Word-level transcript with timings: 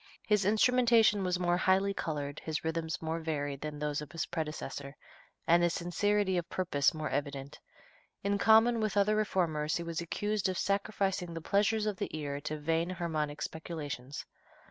His 0.25 0.45
instrumentation 0.45 1.23
was 1.23 1.37
more 1.39 1.57
highly 1.57 1.93
colored, 1.93 2.41
his 2.43 2.63
rhythms 2.63 3.03
more 3.03 3.19
varied 3.19 3.61
than 3.61 3.77
those 3.77 4.01
of 4.01 4.11
his 4.13 4.25
predecessor, 4.25 4.95
and 5.45 5.61
his 5.61 5.75
sincerity 5.75 6.37
of 6.39 6.49
purpose 6.49 6.91
more 6.91 7.09
evident. 7.11 7.59
In 8.23 8.39
common 8.39 8.79
with 8.79 8.97
other 8.97 9.15
reformers 9.15 9.75
he 9.77 9.83
was 9.83 10.01
accused 10.01 10.49
of 10.49 10.57
"sacrificing 10.57 11.35
the 11.35 11.39
pleasures 11.39 11.85
of 11.85 11.97
the 11.97 12.09
ear 12.17 12.41
to 12.41 12.57
vain 12.57 12.89
harmonic 12.89 13.43
speculations." 13.43 14.25